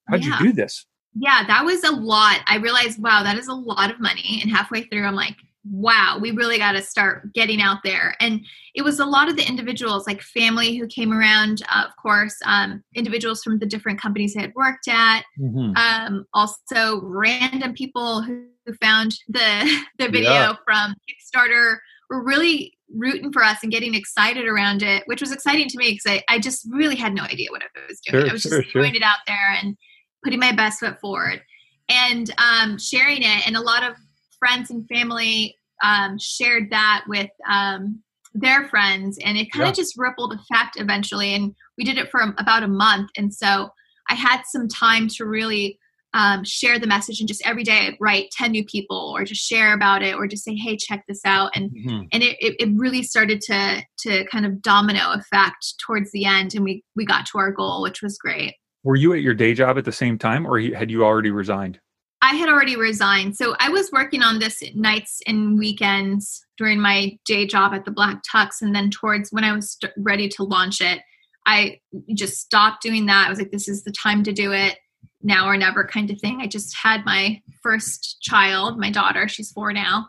[0.07, 0.39] how did yeah.
[0.39, 3.91] you do this yeah that was a lot i realized wow that is a lot
[3.91, 5.37] of money and halfway through i'm like
[5.71, 8.41] wow we really got to start getting out there and
[8.75, 12.37] it was a lot of the individuals like family who came around uh, of course
[12.45, 15.77] um, individuals from the different companies i had worked at mm-hmm.
[15.77, 20.55] um, also random people who, who found the the video yeah.
[20.65, 21.77] from kickstarter
[22.11, 25.91] were really rooting for us and getting excited around it, which was exciting to me
[25.91, 28.23] because I, I just really had no idea what I was doing.
[28.23, 28.83] Sure, I was sure, just sure.
[28.83, 29.77] throwing it out there and
[30.25, 31.43] putting my best foot forward
[31.89, 33.47] and um, sharing it.
[33.47, 33.97] And a lot of
[34.39, 38.03] friends and family um, shared that with um,
[38.35, 39.83] their friends, and it kind of yeah.
[39.83, 41.35] just rippled effect eventually.
[41.35, 43.11] And we did it for about a month.
[43.17, 43.71] And so
[44.09, 45.79] I had some time to really
[46.17, 49.47] um, share the message and just every day I'd write 10 new people or just
[49.47, 52.05] share about it or just say hey check this out and mm-hmm.
[52.11, 56.65] and it, it really started to to kind of domino effect towards the end and
[56.65, 59.77] we we got to our goal which was great were you at your day job
[59.77, 61.79] at the same time or had you already resigned
[62.23, 67.17] i had already resigned so i was working on this nights and weekends during my
[67.25, 70.43] day job at the black tux and then towards when i was st- ready to
[70.43, 71.01] launch it
[71.47, 71.79] i
[72.15, 74.79] just stopped doing that i was like this is the time to do it
[75.27, 76.41] now or never kind of thing.
[76.41, 80.09] I just had my first child, my daughter, she's four now.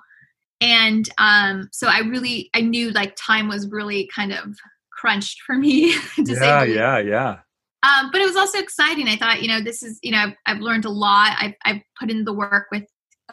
[0.62, 4.56] And um, so I really, I knew like time was really kind of
[4.92, 6.74] crunched for me to yeah, say.
[6.74, 7.40] Yeah, yeah,
[7.84, 9.08] um, but it was also exciting.
[9.08, 11.36] I thought, you know, this is, you know, I've, I've learned a lot.
[11.40, 12.84] I've, I've put in the work with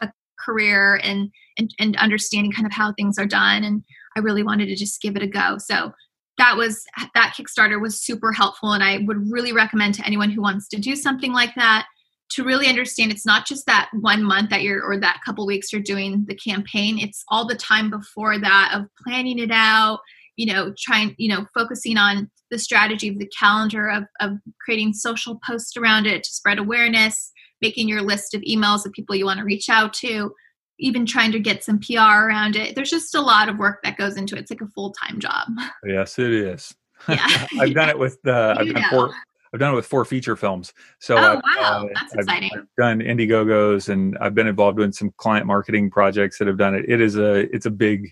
[0.01, 3.63] a career and, and, and understanding kind of how things are done.
[3.63, 3.83] And
[4.15, 5.57] I really wanted to just give it a go.
[5.57, 5.93] So
[6.37, 10.41] that was that kickstarter was super helpful and i would really recommend to anyone who
[10.41, 11.85] wants to do something like that
[12.29, 15.71] to really understand it's not just that one month that you're or that couple weeks
[15.71, 19.99] you're doing the campaign it's all the time before that of planning it out
[20.35, 24.93] you know trying you know focusing on the strategy of the calendar of, of creating
[24.93, 27.31] social posts around it to spread awareness
[27.61, 30.33] making your list of emails of people you want to reach out to
[30.79, 32.75] even trying to get some PR around it.
[32.75, 34.41] There's just a lot of work that goes into it.
[34.41, 35.47] It's like a full time job.
[35.85, 36.73] Yes, it is.
[37.09, 39.11] Yeah, I've done it with uh, I've done four.
[39.53, 40.73] I've done it with four feature films.
[40.99, 42.49] So oh I've, wow, uh, that's exciting.
[42.53, 46.57] I've, I've done Indiegogos, and I've been involved in some client marketing projects that have
[46.57, 46.85] done it.
[46.87, 48.11] It is a it's a big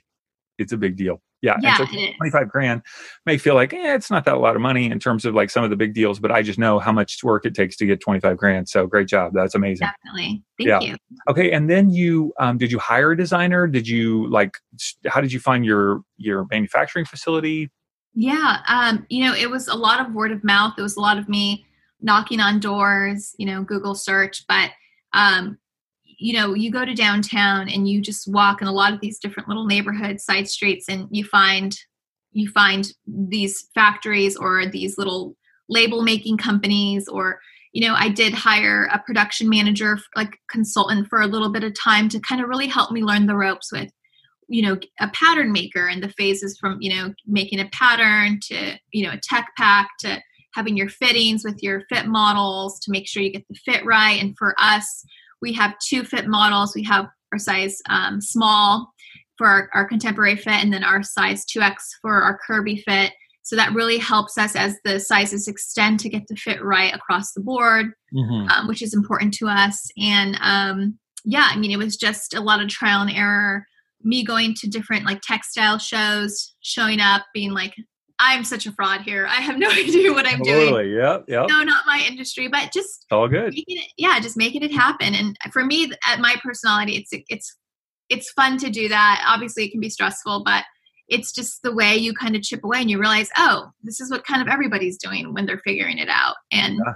[0.60, 1.22] it's a big deal.
[1.44, 2.82] Yeah, yeah so 25 grand
[3.26, 5.50] may feel like, eh, it's not that a lot of money in terms of like
[5.50, 7.86] some of the big deals, but I just know how much work it takes to
[7.86, 8.70] get 25 grand.
[8.70, 9.34] So great job.
[9.36, 9.88] That's amazing.
[9.88, 10.42] Definitely.
[10.58, 10.80] Thank yeah.
[10.80, 10.96] you.
[11.30, 11.52] Okay.
[11.52, 13.68] And then you, um, did you hire a designer?
[13.68, 14.58] Did you like,
[15.06, 17.70] how did you find your, your manufacturing facility?
[18.14, 18.60] Yeah.
[18.70, 20.76] Um, you know, it was a lot of word of mouth.
[20.78, 21.66] It was a lot of me
[22.00, 24.72] knocking on doors, you know, Google search, but,
[25.12, 25.58] um,
[26.18, 29.20] you know you go to downtown and you just walk in a lot of these
[29.20, 31.78] different little neighborhoods side streets and you find
[32.32, 35.36] you find these factories or these little
[35.70, 37.40] label making companies or
[37.72, 41.74] you know i did hire a production manager like consultant for a little bit of
[41.80, 43.92] time to kind of really help me learn the ropes with
[44.50, 48.78] you know a pattern maker and the phases from you know making a pattern to
[48.92, 50.22] you know a tech pack to
[50.54, 54.22] having your fittings with your fit models to make sure you get the fit right.
[54.22, 55.04] And for us
[55.44, 58.92] we have two fit models we have our size um, small
[59.38, 63.58] for our, our contemporary fit and then our size 2x for our curvy fit so
[63.58, 67.42] that really helps us as the sizes extend to get the fit right across the
[67.42, 68.48] board, mm-hmm.
[68.48, 69.86] um, which is important to us.
[69.98, 73.66] And um, yeah, I mean, it was just a lot of trial and error.
[74.02, 77.74] Me going to different like textile shows, showing up, being like,
[78.20, 79.26] I'm such a fraud here.
[79.28, 80.84] I have no idea what I'm totally.
[80.84, 80.98] doing.
[80.98, 81.26] Yep.
[81.28, 81.48] Yep.
[81.50, 83.54] No, not my industry, but just all good.
[83.56, 85.14] It, yeah, just making it happen.
[85.16, 87.56] And for me, at my personality, it's it's
[88.10, 89.24] it's fun to do that.
[89.28, 90.64] Obviously, it can be stressful, but
[91.08, 94.10] it's just the way you kind of chip away and you realize oh this is
[94.10, 96.94] what kind of everybody's doing when they're figuring it out and yeah.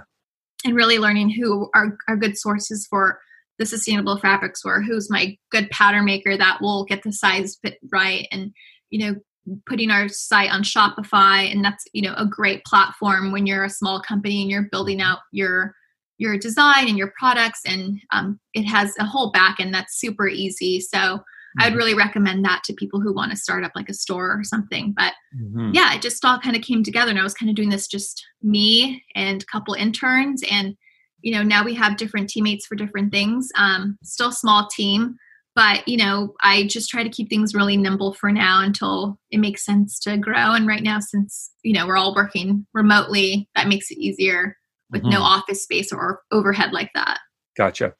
[0.64, 3.20] and really learning who are, are good sources for
[3.58, 7.78] the sustainable fabrics or who's my good pattern maker that will get the size fit
[7.92, 8.52] right and
[8.90, 9.20] you know
[9.66, 13.70] putting our site on shopify and that's you know a great platform when you're a
[13.70, 15.74] small company and you're building out your
[16.18, 20.28] your design and your products and um, it has a whole back end that's super
[20.28, 21.20] easy so
[21.58, 21.76] I'd mm-hmm.
[21.76, 24.92] really recommend that to people who want to start up like a store or something.
[24.96, 25.70] But mm-hmm.
[25.72, 27.88] yeah, it just all kind of came together and I was kind of doing this
[27.88, 30.76] just me and a couple interns and
[31.22, 33.50] you know, now we have different teammates for different things.
[33.56, 35.16] Um, still small team,
[35.58, 39.38] but you know, I just try to keep things really nimble for now until it
[39.38, 40.54] makes sense to grow.
[40.54, 44.56] And right now, since you know we're all working remotely, that makes it easier
[44.88, 45.10] with mm-hmm.
[45.10, 47.18] no office space or overhead like that.
[47.56, 47.92] Gotcha.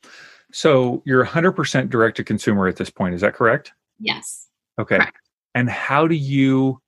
[0.53, 3.17] So you're 100% direct to consumer at this point.
[3.17, 3.73] Is that correct?
[3.99, 4.47] Yes.
[4.81, 4.99] Okay.
[4.99, 5.19] Correct.
[5.57, 6.81] And how do you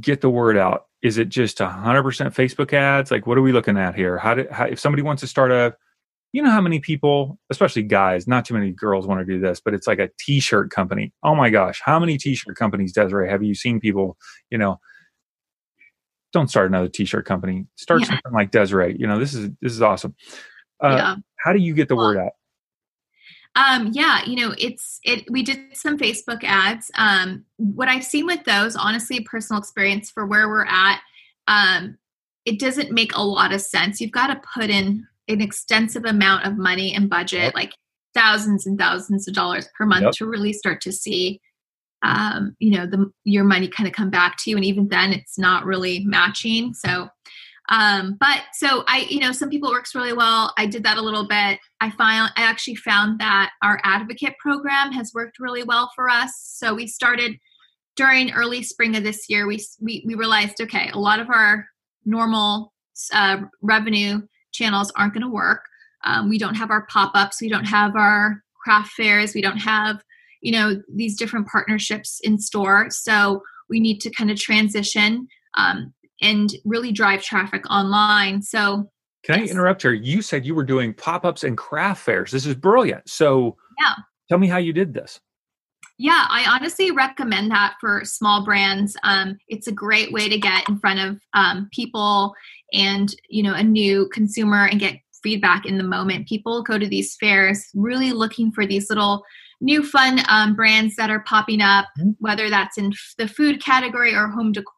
[0.00, 0.86] get the word out?
[1.02, 3.10] Is it just 100% Facebook ads?
[3.10, 4.16] Like, what are we looking at here?
[4.16, 5.76] How, do, how if somebody wants to start a,
[6.32, 9.60] you know, how many people, especially guys, not too many girls want to do this,
[9.60, 11.12] but it's like a t-shirt company.
[11.22, 14.16] Oh my gosh, how many t-shirt companies, Desiree, have you seen people,
[14.50, 14.78] you know,
[16.32, 17.66] don't start another t-shirt company.
[17.76, 18.08] Start yeah.
[18.08, 18.96] something like Desiree.
[18.98, 20.14] You know, this is this is awesome.
[20.82, 21.16] Uh, yeah.
[21.38, 22.32] How do you get the well, word out?
[23.56, 25.24] Um, yeah, you know, it's it.
[25.30, 26.90] We did some Facebook ads.
[26.96, 31.00] Um, what I've seen with those, honestly, personal experience for where we're at,
[31.46, 31.98] um,
[32.44, 34.00] it doesn't make a lot of sense.
[34.00, 37.54] You've got to put in an extensive amount of money and budget, yep.
[37.54, 37.72] like
[38.14, 40.12] thousands and thousands of dollars per month, yep.
[40.14, 41.40] to really start to see,
[42.02, 44.56] um, you know, the your money kind of come back to you.
[44.56, 46.74] And even then, it's not really matching.
[46.74, 47.08] So
[47.68, 50.54] um, but so I, you know, some people works really well.
[50.56, 51.58] I did that a little bit.
[51.80, 56.32] I found I actually found that our advocate program has worked really well for us.
[56.36, 57.38] So we started
[57.94, 59.46] during early spring of this year.
[59.46, 61.66] We we, we realized okay, a lot of our
[62.06, 62.72] normal
[63.12, 64.22] uh, revenue
[64.58, 65.64] channels aren't going to work.
[66.04, 67.40] Um, we don't have our pop ups.
[67.40, 69.34] We don't have our craft fairs.
[69.34, 70.02] We don't have
[70.40, 72.88] you know these different partnerships in store.
[72.90, 75.28] So we need to kind of transition.
[75.56, 78.42] Um, and really drive traffic online.
[78.42, 78.90] So,
[79.24, 79.48] can yes.
[79.48, 79.92] I interrupt here?
[79.92, 82.30] You said you were doing pop ups and craft fairs.
[82.30, 83.08] This is brilliant.
[83.08, 83.94] So, yeah.
[84.28, 85.20] Tell me how you did this.
[85.98, 88.96] Yeah, I honestly recommend that for small brands.
[89.02, 92.34] Um, it's a great way to get in front of um, people
[92.72, 96.28] and you know a new consumer and get feedback in the moment.
[96.28, 99.24] People go to these fairs really looking for these little
[99.60, 102.10] new fun um, brands that are popping up, mm-hmm.
[102.18, 104.72] whether that's in the food category or home decor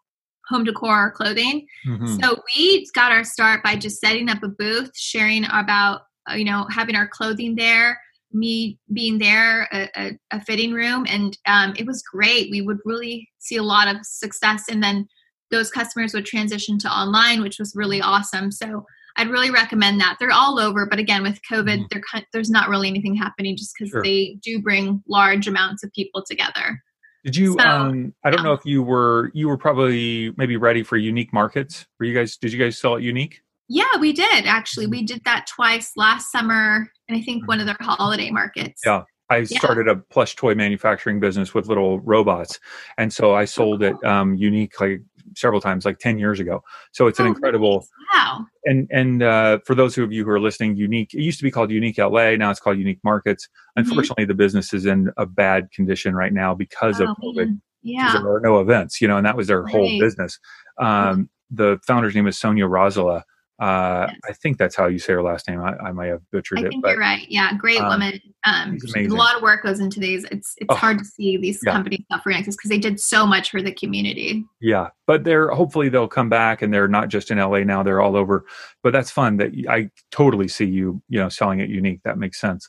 [0.48, 1.66] home decor or clothing.
[1.86, 2.18] Mm-hmm.
[2.20, 6.44] So we got our start by just setting up a booth, sharing about, uh, you
[6.44, 8.00] know, having our clothing there,
[8.32, 11.06] me being there, a, a, a fitting room.
[11.08, 12.50] And um, it was great.
[12.50, 14.64] We would really see a lot of success.
[14.68, 15.06] And then
[15.50, 18.52] those customers would transition to online, which was really awesome.
[18.52, 20.16] So I'd really recommend that.
[20.18, 22.18] They're all over, but again, with COVID, mm-hmm.
[22.32, 24.02] there's not really anything happening just because sure.
[24.02, 26.80] they do bring large amounts of people together.
[27.24, 27.52] Did you?
[27.58, 28.44] So, um, I don't yeah.
[28.44, 29.30] know if you were.
[29.34, 31.86] You were probably maybe ready for unique markets.
[31.98, 32.38] Were you guys?
[32.38, 33.42] Did you guys sell it unique?
[33.72, 34.88] Yeah, we did actually.
[34.88, 38.82] We did that twice last summer, and I think one of their holiday markets.
[38.84, 39.58] Yeah, I yeah.
[39.58, 42.58] started a plush toy manufacturing business with little robots,
[42.98, 45.02] and so I sold oh, it um, unique like
[45.36, 46.64] several times, like ten years ago.
[46.90, 47.86] So it's oh, an incredible.
[48.12, 48.44] Wow.
[48.64, 51.14] And and uh, for those of you who are listening, unique.
[51.14, 52.32] It used to be called Unique LA.
[52.32, 53.46] Now it's called Unique Markets.
[53.46, 53.88] Mm-hmm.
[53.88, 54.30] Unfortunately, mm-hmm.
[54.30, 57.60] the business is in a bad condition right now because oh, of COVID.
[57.82, 58.14] Yeah.
[58.14, 59.72] There are no events, you know, and that was their right.
[59.72, 60.40] whole business.
[60.78, 63.22] Um, the founder's name is Sonja Rasula.
[63.60, 64.20] Uh, yes.
[64.26, 65.60] I think that's how you say her last name.
[65.60, 66.66] I, I might have butchered I it.
[66.66, 67.26] I think you're right.
[67.28, 68.18] Yeah, great um, woman.
[68.44, 70.24] Um, a lot of work goes into these.
[70.30, 71.72] It's it's oh, hard to see these yeah.
[71.72, 74.46] companies suffering because they did so much for the community.
[74.62, 77.82] Yeah, but they're hopefully they'll come back and they're not just in LA now.
[77.82, 78.46] They're all over.
[78.82, 79.36] But that's fun.
[79.36, 81.02] That I totally see you.
[81.10, 82.00] You know, selling it unique.
[82.04, 82.66] That makes sense.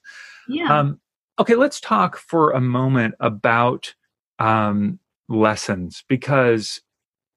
[0.50, 0.78] Yeah.
[0.78, 1.00] Um,
[1.40, 3.94] okay, let's talk for a moment about
[4.40, 5.00] um,
[5.30, 6.82] lessons because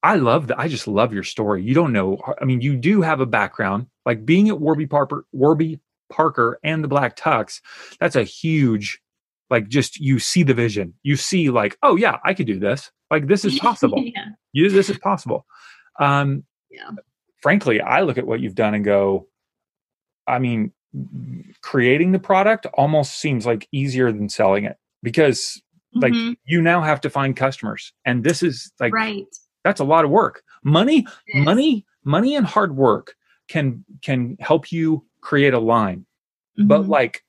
[0.04, 0.58] I love that.
[0.58, 1.62] I just love your story.
[1.62, 2.18] You don't know.
[2.38, 5.80] I mean, you do have a background, like being at Warby Parker, Warby
[6.12, 7.62] Parker, and the Black Tux.
[8.00, 9.00] That's a huge,
[9.48, 10.92] like, just you see the vision.
[11.02, 12.92] You see, like, oh yeah, I could do this.
[13.10, 14.02] Like, this is possible.
[14.04, 14.26] yeah.
[14.52, 15.46] You, this is possible.
[15.98, 16.90] Um, yeah.
[17.40, 19.28] Frankly, I look at what you've done and go,
[20.26, 20.72] I mean,
[21.62, 25.62] creating the product almost seems like easier than selling it because
[25.94, 26.32] like mm-hmm.
[26.44, 29.26] you now have to find customers and this is like right
[29.64, 30.42] that's a lot of work.
[30.62, 33.14] Money money money and hard work
[33.48, 36.06] can can help you create a line.
[36.56, 36.68] Mm-hmm.
[36.68, 37.24] but like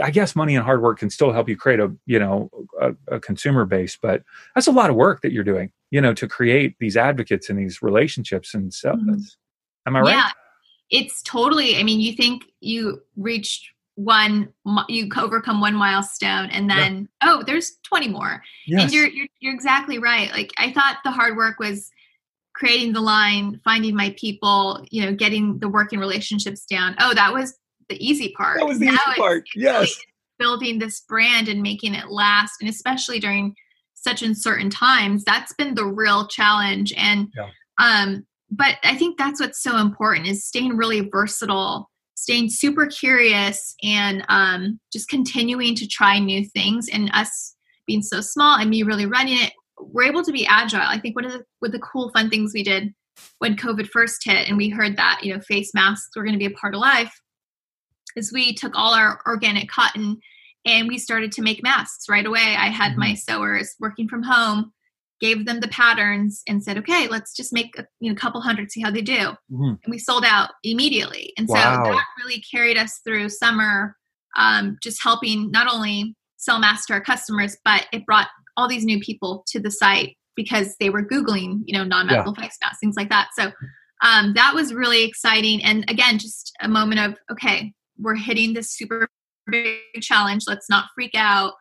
[0.00, 2.48] i guess money and hard work can still help you create a you know
[2.80, 4.22] a, a, consumer base but
[4.54, 7.58] that's a lot of work that you're doing you know to create these advocates and
[7.58, 8.94] these relationships and stuff.
[8.94, 9.18] Mm-hmm.
[9.86, 10.10] am i right?
[10.10, 10.30] Yeah.
[10.90, 13.72] It's totally i mean you think you reached
[14.04, 14.48] one
[14.88, 17.32] you overcome one milestone and then yeah.
[17.32, 18.42] oh there's 20 more.
[18.66, 18.84] Yes.
[18.84, 20.30] and you're, you're you're exactly right.
[20.32, 21.90] Like i thought the hard work was
[22.54, 26.94] creating the line finding my people you know getting the working relationships down.
[26.98, 27.58] Oh that was
[27.88, 28.58] the easy part.
[28.58, 29.44] That was the now easy part.
[29.54, 29.94] yes.
[30.38, 32.54] building this brand and making it last.
[32.60, 33.54] And especially during
[33.94, 36.94] such uncertain times that's been the real challenge.
[36.96, 37.50] And yeah.
[37.78, 41.89] um but i think that's what's so important is staying really versatile
[42.20, 46.88] staying super curious and um, just continuing to try new things.
[46.92, 47.56] And us
[47.86, 49.52] being so small and me really running it
[49.82, 50.82] we're able to be agile.
[50.82, 52.94] I think one of the, one of the cool fun things we did
[53.38, 56.38] when covid first hit and we heard that you know face masks were going to
[56.38, 57.20] be a part of life
[58.16, 60.18] is we took all our organic cotton
[60.64, 62.56] and we started to make masks right away.
[62.58, 63.00] I had mm-hmm.
[63.00, 64.72] my sewers working from home
[65.20, 68.70] gave them the patterns and said, okay, let's just make a you know, couple hundred,
[68.70, 69.18] see how they do.
[69.52, 69.74] Mm-hmm.
[69.84, 71.32] And we sold out immediately.
[71.36, 71.84] And wow.
[71.84, 73.96] so that really carried us through summer,
[74.36, 78.84] um, just helping not only sell masks to our customers, but it brought all these
[78.84, 82.44] new people to the site because they were Googling, you know, non-medical yeah.
[82.44, 83.28] face masks, things like that.
[83.38, 83.52] So
[84.02, 85.62] um, that was really exciting.
[85.62, 89.06] And again, just a moment of, okay, we're hitting this super
[89.50, 90.44] big challenge.
[90.46, 91.52] Let's not freak out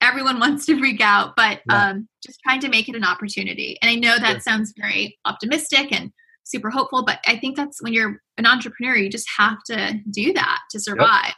[0.00, 1.90] everyone wants to freak out, but yeah.
[1.90, 3.78] um, just trying to make it an opportunity.
[3.82, 6.12] And I know that sounds very optimistic and
[6.44, 10.32] super hopeful, but I think that's when you're an entrepreneur, you just have to do
[10.32, 11.26] that to survive.
[11.26, 11.34] Yep.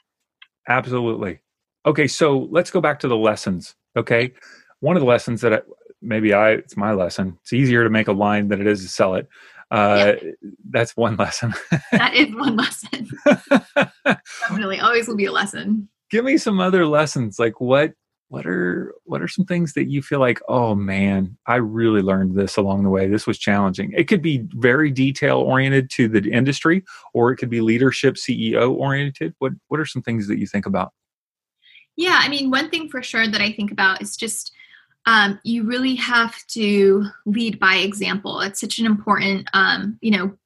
[0.69, 1.41] Absolutely.
[1.87, 3.75] Okay, so let's go back to the lessons.
[3.97, 4.33] Okay,
[4.81, 5.61] one of the lessons that I,
[6.03, 7.39] maybe I it's my lesson.
[7.43, 9.29] It's easier to make a line than it is to sell it.
[9.71, 10.31] Uh, yeah.
[10.69, 11.55] That's one lesson.
[11.93, 13.09] that is one lesson.
[14.05, 15.89] Definitely, always will be a lesson.
[16.11, 17.39] Give me some other lessons.
[17.39, 17.95] Like what
[18.31, 22.37] what are what are some things that you feel like oh man i really learned
[22.37, 23.09] this along the way.
[23.09, 23.93] This was challenging.
[23.93, 28.73] It could be very detail oriented to the industry or it could be leadership ceo
[28.73, 30.93] oriented what what are some things that you think about?
[31.97, 34.53] Yeah i mean one thing for sure that i think about is just
[35.07, 38.41] um, you really have to lead by example.
[38.41, 40.37] It's such an important um, you know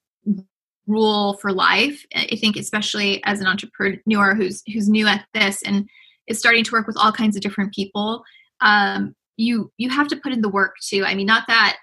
[0.87, 5.89] rule for life i think especially as an entrepreneur who's who's new at this and
[6.29, 8.23] is starting to work with all kinds of different people.
[8.61, 11.05] Um, you you have to put in the work too.
[11.05, 11.77] I mean not that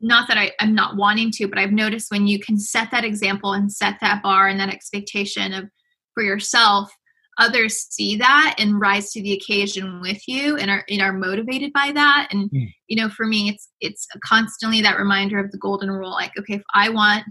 [0.00, 3.04] not that I, i'm not wanting to but i've noticed when you can set that
[3.04, 5.68] example and set that bar and that expectation of
[6.14, 6.90] for yourself
[7.38, 11.72] others see that and rise to the occasion with you and are and are motivated
[11.72, 12.28] by that.
[12.30, 12.72] And mm.
[12.88, 16.54] you know for me it's it's constantly that reminder of the golden rule like okay
[16.54, 17.24] if i want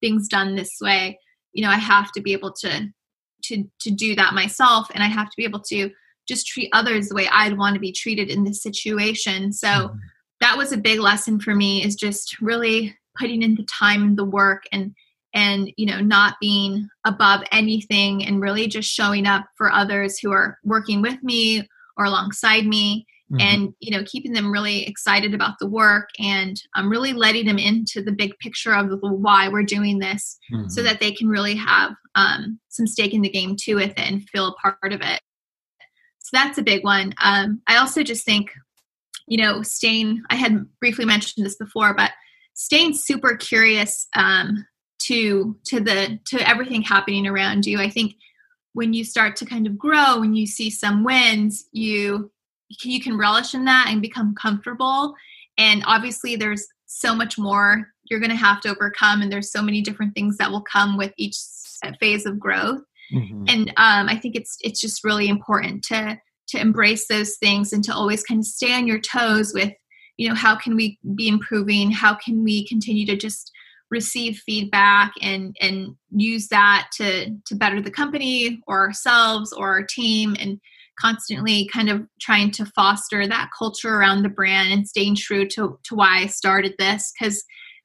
[0.00, 1.18] things done this way
[1.52, 2.88] you know i have to be able to
[3.44, 5.90] to to do that myself and i have to be able to
[6.28, 9.52] just treat others the way I'd want to be treated in this situation.
[9.52, 9.96] So mm-hmm.
[10.40, 14.16] that was a big lesson for me is just really putting in the time, and
[14.16, 14.94] the work and
[15.34, 20.30] and you know not being above anything and really just showing up for others who
[20.30, 23.40] are working with me or alongside me mm-hmm.
[23.40, 27.46] and you know keeping them really excited about the work and i'm um, really letting
[27.46, 30.68] them into the big picture of why we're doing this mm-hmm.
[30.68, 34.00] so that they can really have um, some stake in the game too with it
[34.00, 35.20] and feel a part of it
[36.32, 37.14] that's a big one.
[37.22, 38.50] Um, I also just think,
[39.26, 42.10] you know, staying, I had briefly mentioned this before, but
[42.54, 44.66] staying super curious um,
[45.04, 47.78] to to the to everything happening around you.
[47.78, 48.14] I think
[48.72, 52.30] when you start to kind of grow, when you see some wins, you
[52.82, 55.14] you can relish in that and become comfortable.
[55.58, 59.62] And obviously, there's so much more you're going to have to overcome and there's so
[59.62, 61.36] many different things that will come with each
[61.98, 63.44] phase of growth mm-hmm.
[63.48, 67.82] and um, i think it's it's just really important to to embrace those things and
[67.84, 69.72] to always kind of stay on your toes with
[70.16, 73.50] you know how can we be improving how can we continue to just
[73.90, 79.84] receive feedback and and use that to to better the company or ourselves or our
[79.84, 80.58] team and
[80.98, 85.78] constantly kind of trying to foster that culture around the brand and staying true to
[85.84, 87.44] to why I started this because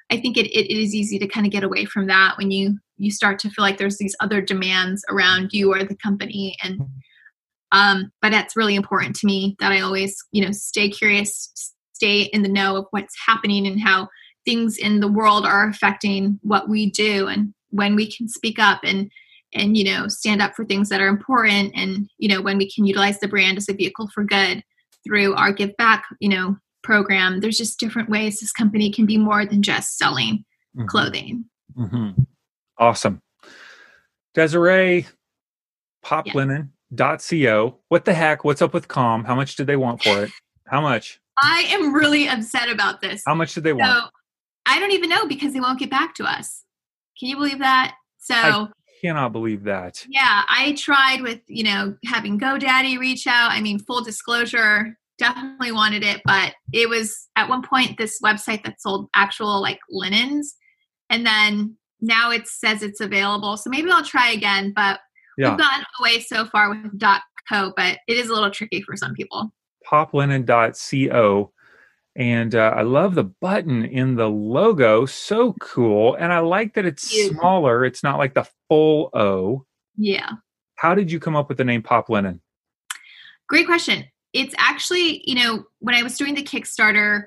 [0.10, 2.80] I think it, it is easy to kind of get away from that when you
[2.98, 6.82] you start to feel like there's these other demands around you or the company and
[7.72, 12.22] um but that's really important to me that I always you know stay curious stay
[12.22, 14.08] in the know of what's happening and how
[14.46, 18.80] things in the world are affecting what we do and when we can speak up
[18.84, 19.12] and
[19.54, 22.70] and you know stand up for things that are important and you know when we
[22.70, 24.64] can utilize the brand as a vehicle for good
[25.06, 29.18] through our give back you know program there's just different ways this company can be
[29.18, 30.46] more than just selling
[30.76, 30.88] mm-hmm.
[30.88, 31.46] clothing
[31.78, 32.22] mm-hmm.
[32.78, 33.22] Awesome.
[34.34, 35.08] Desiree
[36.06, 38.44] poplinen.co what the heck?
[38.44, 39.26] What's up with calm?
[39.26, 40.32] How much did they want for it?
[40.68, 41.20] How much?
[41.42, 43.24] I am really upset about this.
[43.26, 43.92] How much did they want?
[43.92, 44.10] So,
[44.70, 46.64] i don't even know because they won't get back to us.
[47.20, 47.96] Can you believe that?
[48.20, 48.68] So I
[49.02, 50.06] cannot believe that.
[50.10, 53.52] Yeah, I tried with, you know, having GoDaddy reach out.
[53.52, 58.64] I mean, full disclosure, definitely wanted it, but it was at one point this website
[58.66, 60.56] that sold actual like linens.
[61.10, 63.58] And then now it says it's available.
[63.58, 65.00] So maybe I'll try again, but
[65.38, 65.50] yeah.
[65.50, 67.00] we've gotten away so far with
[67.50, 69.52] .co, but it is a little tricky for some people.
[69.86, 71.52] Poplinen.co
[72.18, 75.06] and uh, I love the button in the logo.
[75.06, 76.16] So cool.
[76.16, 77.86] And I like that it's smaller.
[77.86, 79.66] It's not like the full O.
[79.96, 80.32] Yeah.
[80.76, 82.42] How did you come up with the name Pop Linen?
[83.48, 84.04] Great question.
[84.34, 87.26] It's actually, you know, when I was doing the Kickstarter,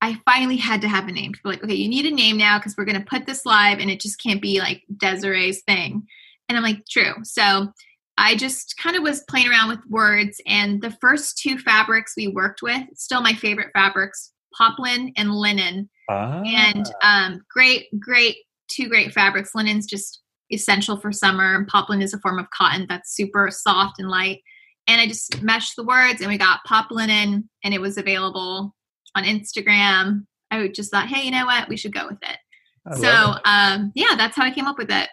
[0.00, 1.32] I finally had to have a name.
[1.32, 3.78] People like, okay, you need a name now because we're going to put this live
[3.78, 6.06] and it just can't be like Desiree's thing.
[6.48, 7.14] And I'm like, true.
[7.22, 7.72] So
[8.20, 12.28] I just kind of was playing around with words, and the first two fabrics we
[12.28, 15.88] worked with, still my favorite fabrics, poplin and linen.
[16.10, 16.42] Ah.
[16.44, 18.36] And um, great, great,
[18.68, 19.54] two great fabrics.
[19.54, 20.20] Linen's just
[20.52, 21.54] essential for summer.
[21.54, 24.42] and Poplin is a form of cotton that's super soft and light.
[24.86, 28.74] And I just meshed the words, and we got pop linen, and it was available
[29.14, 30.26] on Instagram.
[30.50, 31.68] I just thought, hey, you know what?
[31.68, 32.38] We should go with it.
[32.86, 33.40] I so, it.
[33.44, 35.08] Um, yeah, that's how I came up with it.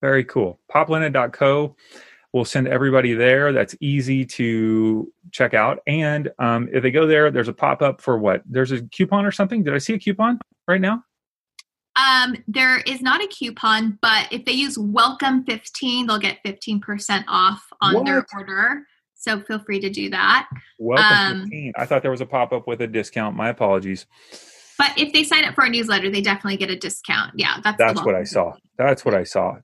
[0.00, 0.60] Very cool.
[0.72, 1.76] Poplinen.co
[2.32, 3.52] We'll send everybody there.
[3.52, 5.80] That's easy to check out.
[5.86, 8.42] And um, if they go there, there's a pop up for what?
[8.46, 9.62] There's a coupon or something.
[9.62, 11.04] Did I see a coupon right now?
[11.94, 17.24] Um, there is not a coupon, but if they use welcome 15, they'll get 15%
[17.28, 18.06] off on what?
[18.06, 18.86] their order.
[19.22, 20.48] So feel free to do that.
[20.80, 23.36] Welcome um, I thought there was a pop up with a discount.
[23.36, 24.06] My apologies.
[24.78, 27.32] But if they sign up for a newsletter, they definitely get a discount.
[27.36, 28.54] Yeah, that's that's what I saw.
[28.78, 29.58] That's what I saw.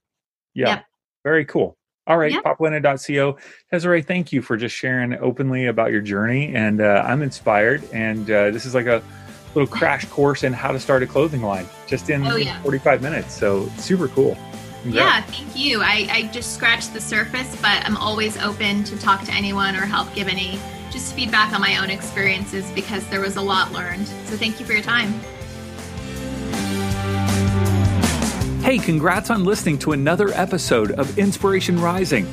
[0.53, 0.69] Yeah.
[0.69, 0.85] Yep.
[1.25, 1.77] Very cool.
[2.07, 2.43] All right, yep.
[2.43, 3.37] poplinen.co.
[3.71, 6.55] Desiree, thank you for just sharing openly about your journey.
[6.55, 7.83] And uh, I'm inspired.
[7.91, 9.03] And uh, this is like a
[9.53, 12.61] little crash course in how to start a clothing line just in oh, yeah.
[12.63, 13.33] 45 minutes.
[13.33, 14.37] So super cool.
[14.85, 15.81] Yeah, thank you.
[15.81, 19.85] I, I just scratched the surface, but I'm always open to talk to anyone or
[19.85, 20.59] help give any
[20.89, 24.07] just feedback on my own experiences because there was a lot learned.
[24.07, 25.13] So thank you for your time.
[28.63, 32.25] Hey, congrats on listening to another episode of Inspiration Rising.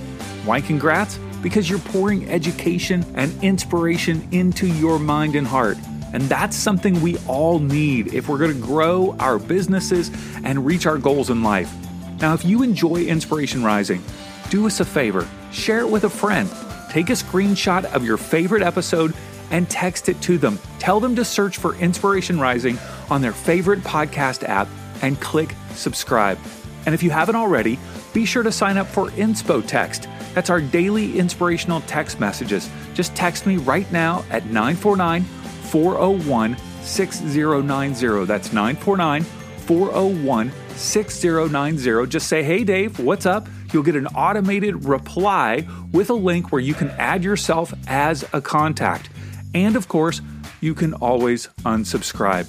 [0.44, 1.18] Why congrats?
[1.42, 5.78] Because you're pouring education and inspiration into your mind and heart.
[6.12, 10.10] And that's something we all need if we're going to grow our businesses
[10.44, 11.72] and reach our goals in life.
[12.20, 14.02] Now, if you enjoy Inspiration Rising,
[14.50, 16.50] do us a favor share it with a friend.
[16.90, 19.14] Take a screenshot of your favorite episode
[19.50, 20.58] and text it to them.
[20.78, 22.78] Tell them to search for Inspiration Rising
[23.10, 24.68] on their favorite podcast app
[25.02, 26.38] and click subscribe.
[26.84, 27.78] And if you haven't already,
[28.12, 30.08] be sure to sign up for Inspo Text.
[30.34, 32.68] That's our daily inspirational text messages.
[32.94, 38.24] Just text me right now at 949 401 6090.
[38.26, 42.06] That's 949 401 6090.
[42.08, 43.48] Just say, hey, Dave, what's up?
[43.72, 48.40] You'll get an automated reply with a link where you can add yourself as a
[48.40, 49.10] contact.
[49.54, 50.20] And of course,
[50.60, 52.46] you can always unsubscribe.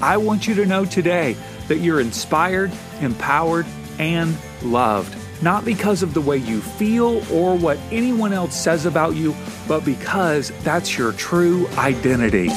[0.00, 1.36] I want you to know today
[1.68, 2.70] that you're inspired,
[3.00, 3.66] empowered,
[3.98, 5.16] and loved.
[5.42, 9.34] Not because of the way you feel or what anyone else says about you,
[9.68, 12.50] but because that's your true identity.